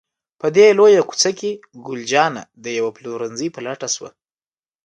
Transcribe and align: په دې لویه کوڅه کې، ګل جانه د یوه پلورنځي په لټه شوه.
په 0.39 0.47
دې 0.55 0.67
لویه 0.79 1.01
کوڅه 1.09 1.31
کې، 1.39 1.51
ګل 1.85 2.01
جانه 2.11 2.43
د 2.63 2.65
یوه 2.77 2.91
پلورنځي 2.97 3.47
په 3.55 3.59
لټه 3.67 3.87
شوه. 3.95 4.09